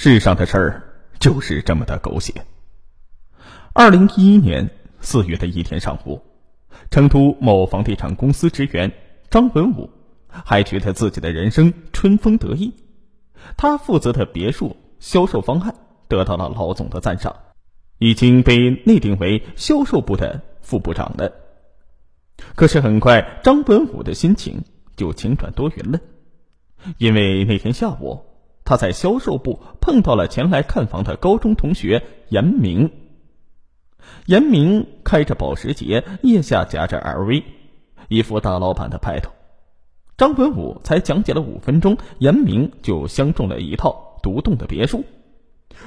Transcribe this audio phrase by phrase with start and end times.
[0.00, 0.82] 世上的事儿
[1.18, 2.46] 就是这么的狗血。
[3.72, 4.70] 二零一一年
[5.00, 6.22] 四月的一天上午，
[6.88, 8.92] 成都某房地产公司职员
[9.28, 9.90] 张文武
[10.30, 12.74] 还觉得自己的人生春风得意，
[13.56, 15.74] 他负责的别墅销售方案
[16.06, 17.34] 得到了老总的赞赏，
[17.98, 21.32] 已经被内定为销售部的副部长了。
[22.54, 24.62] 可是很快，张文武的心情
[24.94, 25.98] 就晴转多云了，
[26.98, 28.27] 因为那天下午。
[28.68, 32.90] 他在销售部碰到了前来看房的高中同学严明。
[34.26, 37.44] 严明开着保时捷，腋下夹着 LV，
[38.08, 39.32] 一副大老板的派头。
[40.18, 45.02] 张文武才讲解了五分钟，严明就相中了一套独栋的别墅。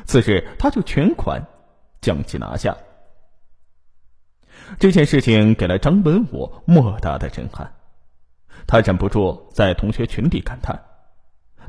[0.06, 1.46] 次日，他就全款
[2.02, 2.76] 将其拿下。
[4.80, 7.74] 这件事情给了张文武莫大的震撼，
[8.66, 10.84] 他忍不住在同学群里感叹。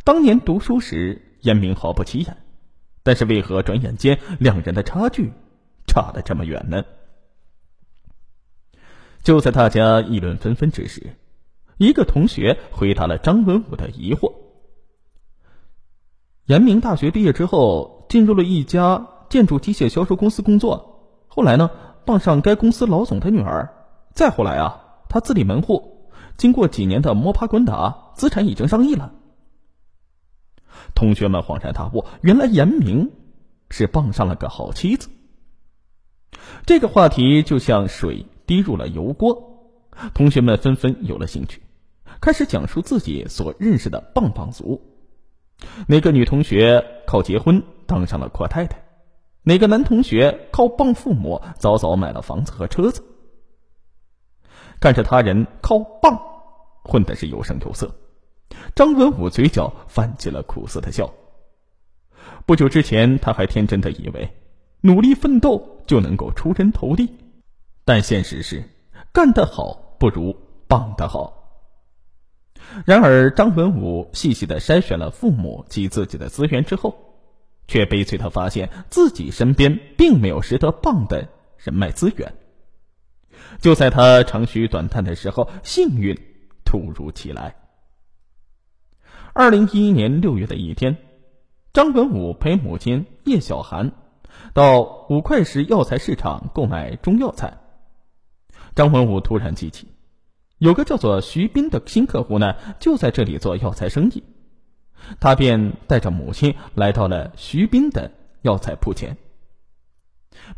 [0.05, 2.37] 当年读书时，严明毫不起眼，
[3.05, 5.33] 但是为何转眼间两人的差距
[5.87, 6.85] 差得这么远呢？
[9.23, 11.15] 就在大家议论纷纷之时，
[11.77, 14.33] 一个同学回答了张文武的疑惑：
[16.47, 21.71] 严明大学毕业之后，进入了一家建筑机械销售公司工作，后来呢，
[22.05, 23.73] 傍上该公司老总的女儿，
[24.13, 29.15] 再后来啊，他自立门户，经过几年的摸爬滚打，资产已经上亿了。
[30.95, 33.11] 同学们恍然大悟，原来严明
[33.71, 35.09] 是傍上了个好妻子。
[36.67, 41.63] 这个话题就像水滴入了油锅，同学们纷纷有了兴趣，
[42.21, 44.81] 开始讲述自己所认识的棒棒族。
[45.87, 48.83] 哪个女同学靠结婚当上了阔太太？
[49.45, 53.03] 哪个男同学靠傍父母早早买了房子和车子？
[54.81, 56.21] 看着他人靠傍
[56.83, 57.95] 混的是有声有色。
[58.75, 61.13] 张文武嘴角泛起了苦涩的笑。
[62.47, 64.31] 不久之前，他还天真的以为
[64.81, 67.09] 努力奋斗就能够出人头地，
[67.85, 68.65] 但现实是
[69.13, 71.39] 干得好不如棒得好。
[72.87, 76.97] 然而，张文武细细的筛选了父母及自己的资源之后，
[77.69, 81.29] 却悲催的发现自己身边并没有识得棒的
[81.59, 82.35] 人脉资源。
[83.61, 86.17] 就在他长吁短叹的时候，幸运
[86.65, 87.55] 突如其来。
[89.35, 90.99] 二零一一年六月的一天，
[91.73, 93.93] 张文武陪母亲叶小涵
[94.53, 97.57] 到五块石药材市场购买中药材。
[98.75, 99.89] 张文武突然记起，
[100.59, 104.23] 有个叫做徐斌的新客户呢，就在这里做药材生意。
[105.19, 108.11] 他便带着母亲来到了徐斌的
[108.43, 109.17] 药材铺前。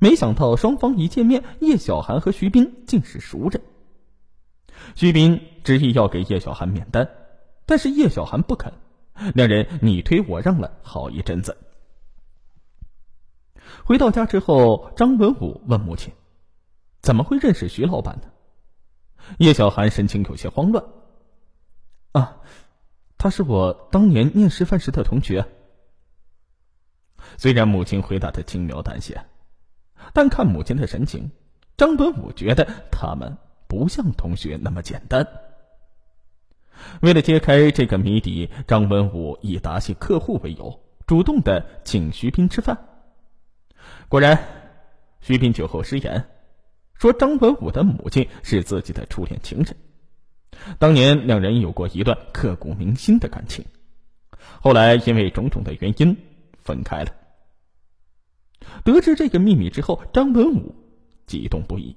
[0.00, 3.62] 没想到双方一见面，叶小涵和徐斌竟是熟人。
[4.96, 7.08] 徐斌执意要给叶小涵免单。
[7.66, 8.72] 但是叶小涵不肯，
[9.34, 11.56] 两人你推我让了好一阵子。
[13.84, 16.12] 回到家之后，张文武问母亲
[17.00, 18.30] ：“怎么会认识徐老板呢？”
[19.38, 20.84] 叶小涵神情有些慌乱
[22.12, 22.40] ：“啊，
[23.16, 25.46] 他是我当年念师范时的同学。”
[27.38, 29.24] 虽然母亲回答的轻描淡写，
[30.12, 31.30] 但看母亲的神情，
[31.76, 35.26] 张文武觉得他们不像同学那么简单。
[37.00, 42.78] 为了揭开这个谜底，张文武以答谢客户为由，主动的请徐斌吃饭。
[44.08, 44.38] 果然，
[45.20, 46.26] 徐斌酒后失言，
[46.94, 49.76] 说张文武的母亲是自己的初恋情人，
[50.78, 53.64] 当年两人有过一段刻骨铭心的感情，
[54.60, 56.16] 后来因为种种的原因
[56.58, 57.12] 分开了。
[58.84, 60.74] 得知这个秘密之后，张文武
[61.26, 61.96] 激动不已。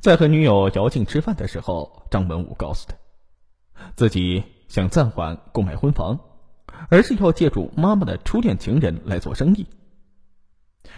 [0.00, 2.96] 在和女友姚静吃饭的时候，张文武告诉他，
[3.96, 6.20] 自己想暂缓购买婚房，
[6.88, 9.66] 而是要借助妈妈的初恋情人来做生意。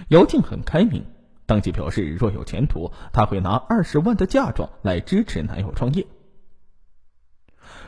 [0.08, 1.06] 姚静很开明，
[1.46, 6.06] 当即表示若有前途，他会拿二十万的嫁妆来支持男友创业。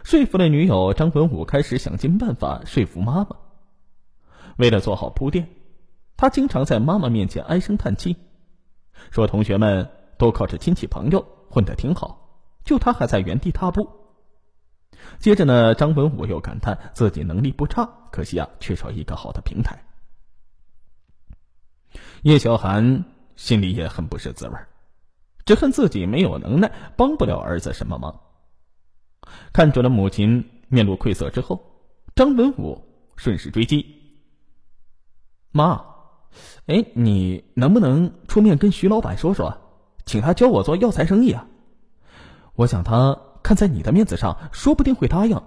[0.02, 3.36] 说服了女友，张文武开始想尽办法说服妈妈。
[4.56, 5.48] 为了做好铺垫，
[6.16, 8.16] 他经常在妈妈面前唉声叹气，
[9.10, 9.90] 说同学们。
[10.22, 13.90] 都靠着亲戚朋友混得挺好，就他还在原地踏步。
[15.18, 19.84] 接着呢，张文武又感叹自己能力不差，可惜啊，缺少一个好的平台。
[22.22, 23.04] 叶小涵
[23.34, 24.54] 心里也很不是滋味，
[25.44, 28.20] 只恨自己没有能耐，帮不了儿子什么忙。
[29.52, 31.60] 看准了母亲面露愧色之后，
[32.14, 32.80] 张文武
[33.16, 33.84] 顺势追击
[35.50, 35.84] ：“妈，
[36.66, 39.58] 哎，你能不能出面跟徐老板说说？”
[40.12, 41.48] 请他教我做药材生意啊！
[42.54, 45.40] 我想他看在你的面子上，说不定会答应。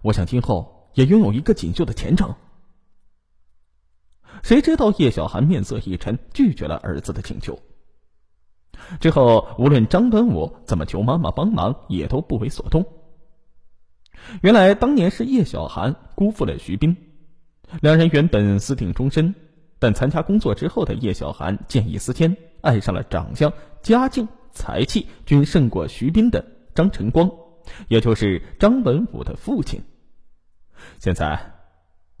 [0.00, 2.34] 我想今后也拥有一个锦绣的前程。
[4.42, 7.60] 谁知道叶小涵面色一沉，拒绝了儿子的请求。
[8.98, 12.86] 之后，无论张文武怎么求妈妈帮忙，也都不为所动。
[14.40, 16.96] 原来当年是叶小涵辜负了徐斌，
[17.82, 19.34] 两人原本私定终身，
[19.82, 23.52] 但参加工作之后的叶小涵见异思迁，爱上了长相、
[23.82, 27.28] 家境、才气均胜过徐斌的张晨光，
[27.88, 29.82] 也就是张文武的父亲。
[31.00, 31.52] 现在，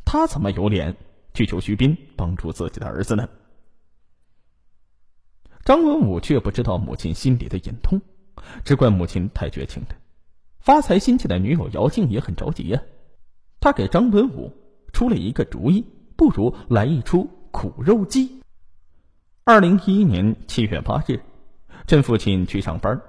[0.04, 0.96] 他怎么有脸
[1.34, 3.28] 去求徐斌帮助自己的儿子呢？
[5.64, 8.00] 张文武却不知道母亲心里的隐痛，
[8.64, 9.90] 只怪母亲太绝情了。
[10.58, 12.82] 发财心切的女友姚静也很着急呀，
[13.60, 14.52] 他给张文武
[14.92, 15.86] 出了一个主意，
[16.16, 18.42] 不如来一出苦肉计。
[19.44, 21.20] 二零一一年七月八日，
[21.86, 23.00] 趁父亲去上班，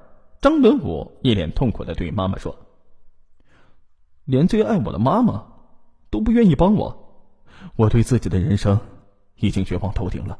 [0.41, 2.55] 张文武一脸痛苦的对妈妈说
[4.25, 5.45] ：“连最爱我的妈妈
[6.11, 7.31] 都不愿意帮我，
[7.75, 8.79] 我对自己的人生
[9.37, 10.37] 已经绝望透顶了，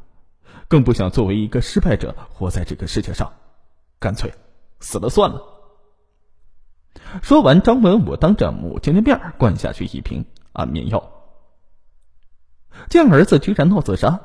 [0.68, 3.32] 更不想作为一个失败者活在这个世界上，
[4.00, 4.34] 干脆
[4.80, 5.42] 死了算了。”
[7.24, 11.13] 说完，张文武当着母亲的面灌下去一瓶安眠药。
[12.90, 14.22] 见儿子居然闹自杀，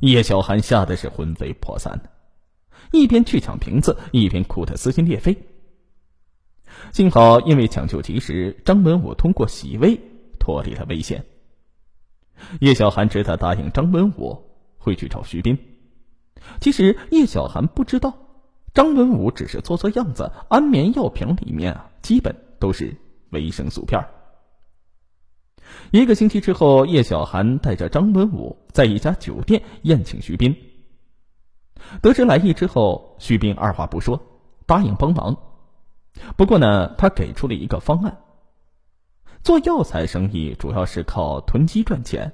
[0.00, 2.10] 叶小涵吓得是魂飞魄散的，
[2.92, 5.38] 一边去抢瓶子，一边哭得撕心裂肺。
[6.92, 10.00] 幸好因为抢救及时，张文武通过洗胃
[10.38, 11.24] 脱离了危险。
[12.60, 14.44] 叶小涵只得答应张文武
[14.78, 15.58] 会去找徐斌。
[16.60, 18.14] 其实叶小涵不知道，
[18.74, 21.90] 张文武只是做做样子，安眠药瓶里面啊。
[22.00, 22.96] 基本都是
[23.30, 24.06] 维生素片。
[25.90, 30.56] 一个星期之后，叶小涵带着张文武在一家酒店宴请徐斌。
[32.02, 34.20] 得知来意之后，徐斌二话不说
[34.66, 35.36] 答应帮忙。
[36.36, 38.18] 不过呢，他给出了一个方案：
[39.42, 42.32] 做药材生意主要是靠囤积赚钱，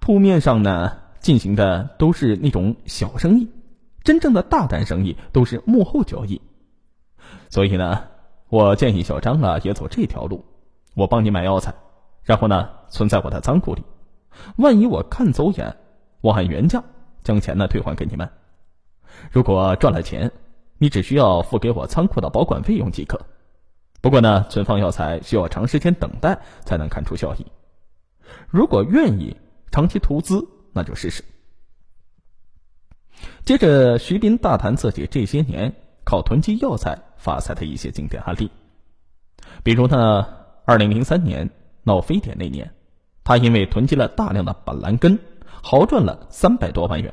[0.00, 3.48] 铺面上呢进行的都是那种小生意，
[4.04, 6.40] 真正的大单生意都是幕后交易。
[7.48, 8.04] 所以呢。
[8.52, 10.44] 我建议小张啊也走这条路，
[10.96, 11.72] 我帮你买药材，
[12.30, 13.82] 然后呢存在我的仓库里，
[14.54, 15.76] 万一我看走眼，
[16.20, 16.84] 我按原价
[17.24, 18.30] 将钱呢退还给你们。
[19.32, 20.30] 如果赚了钱，
[20.78, 23.20] 你只需要付给我仓库的保管费用即可。
[24.00, 27.44] 不过呢，存放药材需要长时间等待才能看出效益。
[28.48, 29.36] 如果愿意
[29.72, 31.24] 长期投资，那就试试。
[33.44, 35.74] 接着，徐斌大谈自己这些年
[36.04, 36.96] 靠囤积药材。
[37.16, 38.50] 发财的一些经典案例，
[39.62, 40.26] 比如呢，
[40.64, 41.50] 二零零三年
[41.90, 42.72] 闹非典那年，
[43.24, 45.18] 他因为囤积了大量的板蓝根，
[45.60, 47.12] 豪赚了三百多万元。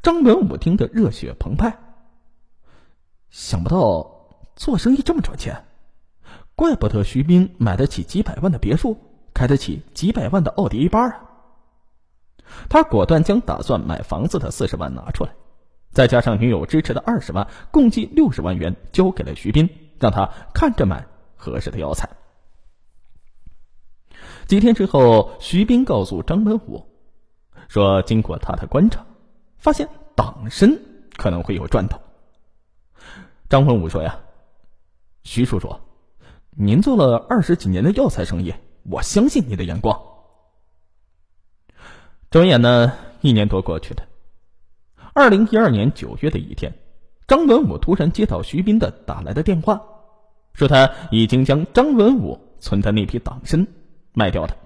[0.00, 1.76] 张文武听得热血澎湃，
[3.28, 5.64] 想不到做生意这么赚钱，
[6.54, 8.96] 怪不得徐斌买得起几百万的别墅，
[9.34, 11.22] 开得起几百万的奥迪 A 八啊！
[12.68, 15.32] 他果断将打算买房子的四十万拿出来。
[15.90, 19.68] 再加上女友支持的二十万，共计六十万元交给了徐斌，
[19.98, 22.08] 让他看着买合适的药材。
[24.50, 26.84] 几天之后，徐斌告诉张文武，
[27.68, 29.06] 说经过他的观察，
[29.58, 30.76] 发现党参
[31.16, 31.96] 可能会有赚头。
[33.48, 34.18] 张文武说呀
[35.22, 35.72] ：“徐叔叔，
[36.50, 38.52] 您做了二十几年的药材生意，
[38.82, 39.96] 我相信你的眼光。”
[42.28, 44.02] 转眼呢，一年多过去了。
[45.14, 46.76] 二零一二年九月的一天，
[47.28, 49.80] 张文武突然接到徐斌的打来的电话，
[50.54, 53.64] 说他已经将张文武存的那批党参
[54.12, 54.56] 卖掉的，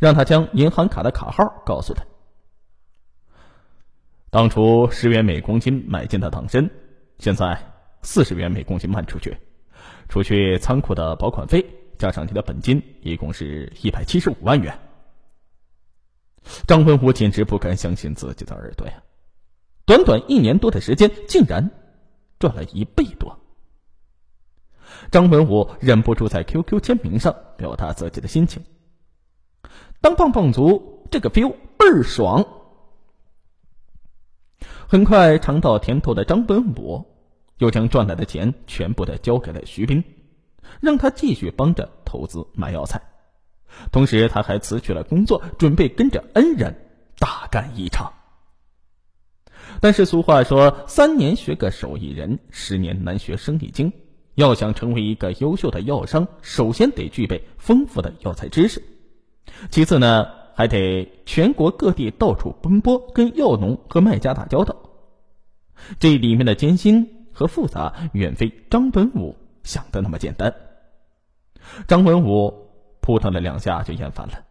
[0.00, 2.04] 让他将银行卡的卡号告诉他。
[4.30, 6.68] 当初十元每公斤买进的党参，
[7.18, 7.58] 现在
[8.02, 9.36] 四十元每公斤卖出去，
[10.08, 11.64] 除去仓库的保管费，
[11.98, 14.76] 加上你的本金，一共是一百七十五万元。
[16.66, 18.94] 张文武简直不敢相信自己的耳朵呀！
[19.84, 21.70] 短短一年多的时间，竟然
[22.38, 23.38] 赚了一倍多。
[25.12, 28.64] 张文武忍不住在 QQ 签名上表达自己的心情
[30.00, 32.46] ：“当棒棒族，这个 feel 倍儿爽。”
[34.88, 37.04] 很快尝到甜头的张文武，
[37.58, 40.02] 又将赚来的钱全部的交给了徐斌，
[40.80, 43.02] 让他继续帮着投资买药材。
[43.90, 46.74] 同时，他还辞去了工作，准备跟着恩人
[47.18, 48.14] 大干一场。
[49.82, 53.92] 但是俗话说：“三年学个手艺人，十年难学生意经。”
[54.34, 58.82] 要想成为一个优秀的药商，首先得具备丰富的药材知识，
[59.70, 64.76] 其次呢，还得全国各地到处奔波，跟药农和卖家打交道。
[65.98, 70.54] 这里面的艰辛和复杂，远非张文武想的那么简单。
[71.86, 72.70] 张文武
[73.00, 74.44] 扑腾了两下就厌烦了。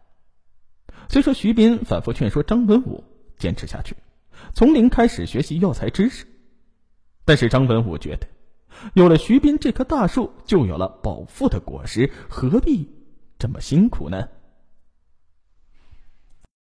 [1.08, 3.04] 虽说徐斌反复劝说张文武
[3.36, 3.96] 坚持下去，
[4.54, 6.26] 从零开始学习药材知识，
[7.24, 8.26] 但是张文武觉得，
[8.94, 12.88] 有了徐斌这棵大树，就有了饱腹的果实，何必
[13.38, 14.28] 这么辛苦呢？